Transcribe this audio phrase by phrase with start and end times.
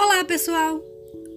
[0.00, 0.80] Olá, pessoal!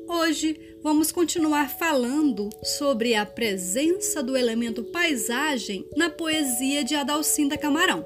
[0.08, 8.06] Hoje vamos continuar falando sobre a presença do elemento paisagem na poesia de Adalcinda Camarão.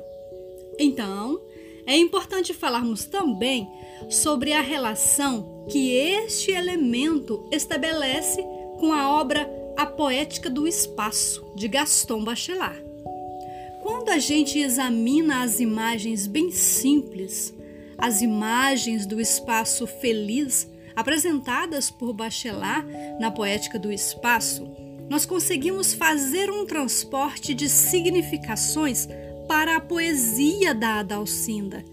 [0.80, 1.42] Então,
[1.86, 3.68] é importante falarmos também
[4.10, 8.42] sobre a relação que este elemento estabelece
[8.80, 12.82] com a obra A Poética do Espaço, de Gaston Bachelard.
[13.84, 17.54] Quando a gente examina as imagens bem simples,
[17.98, 22.88] as imagens do espaço feliz apresentadas por Bachelard
[23.20, 24.68] na Poética do Espaço,
[25.10, 29.08] nós conseguimos fazer um transporte de significações
[29.48, 31.86] para a poesia da Adalcinda,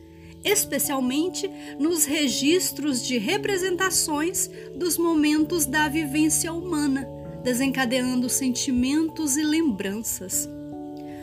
[0.44, 7.06] especialmente nos registros de representações dos momentos da vivência humana,
[7.42, 10.48] desencadeando sentimentos e lembranças.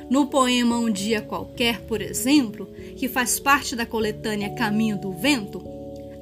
[0.09, 2.65] No poema Um Dia Qualquer, por exemplo,
[2.97, 5.63] que faz parte da coletânea Caminho do Vento,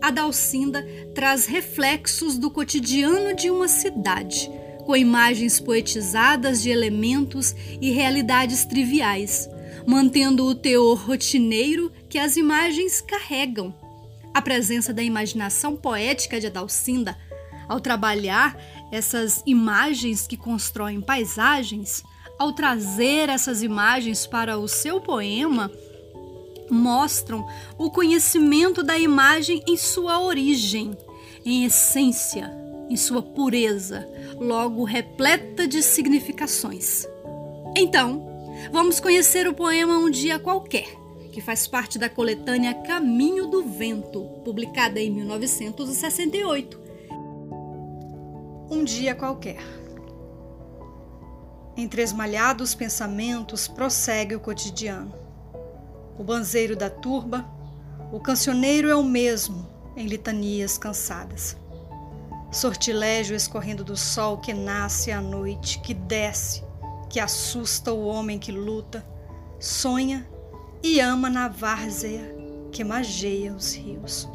[0.01, 0.85] a Dalcinda
[1.15, 4.51] traz reflexos do cotidiano de uma cidade,
[4.85, 9.49] com imagens poetizadas de elementos e realidades triviais,
[9.85, 13.73] mantendo o teor rotineiro que as imagens carregam.
[14.33, 17.17] A presença da imaginação poética de Adalcinda,
[17.69, 18.57] ao trabalhar
[18.91, 22.03] essas imagens que constroem paisagens,
[22.37, 25.71] ao trazer essas imagens para o seu poema,
[26.69, 30.97] mostram o conhecimento da imagem em sua origem,
[31.45, 32.51] em essência,
[32.89, 34.07] em sua pureza,
[34.39, 37.05] logo repleta de significações.
[37.75, 38.27] Então,
[38.71, 40.87] vamos conhecer o poema Um Dia Qualquer,
[41.31, 46.79] que faz parte da coletânea Caminho do Vento, publicada em 1968.
[48.69, 49.86] Um Dia Qualquer.
[51.77, 55.13] Entre esmalhados pensamentos prossegue o cotidiano.
[56.17, 57.45] O banzeiro da turba,
[58.11, 61.55] o cancioneiro é o mesmo em litanias cansadas.
[62.51, 66.63] Sortilégio escorrendo do sol que nasce à noite, que desce,
[67.11, 69.05] que assusta o homem que luta,
[69.59, 70.27] sonha
[70.81, 72.35] e ama na várzea
[72.71, 74.27] que mageia os rios.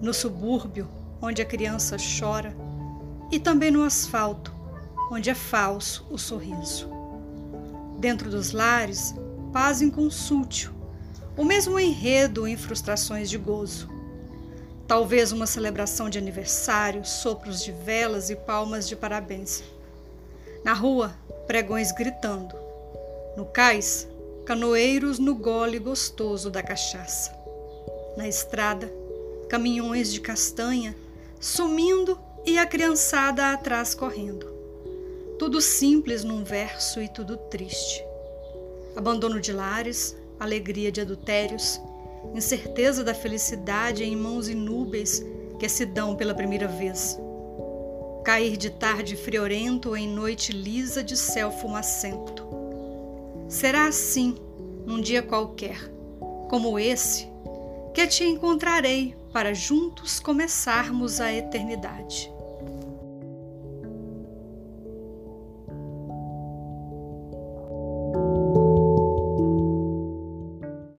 [0.00, 0.88] No subúrbio,
[1.20, 2.56] onde a criança chora,
[3.30, 4.53] e também no asfalto,
[5.10, 6.88] onde é falso o sorriso.
[7.98, 9.14] Dentro dos lares,
[9.52, 10.72] paz inconsútil,
[11.36, 13.88] o mesmo enredo em frustrações de gozo.
[14.86, 19.64] Talvez uma celebração de aniversário, sopros de velas e palmas de parabéns.
[20.62, 21.14] Na rua,
[21.46, 22.54] pregões gritando.
[23.36, 24.06] No cais,
[24.44, 27.34] canoeiros no gole gostoso da cachaça.
[28.16, 28.92] Na estrada,
[29.48, 30.94] caminhões de castanha
[31.40, 34.53] sumindo e a criançada atrás correndo.
[35.38, 38.04] Tudo simples num verso e tudo triste.
[38.94, 41.80] Abandono de lares, alegria de adultérios,
[42.34, 45.24] incerteza da felicidade em mãos inúbeis
[45.58, 47.18] que se dão pela primeira vez.
[48.24, 52.46] Cair de tarde friorento em noite lisa de céu fumacento.
[53.48, 54.36] Será assim,
[54.86, 55.90] num dia qualquer,
[56.48, 57.28] como esse,
[57.92, 62.33] que te encontrarei para juntos começarmos a eternidade.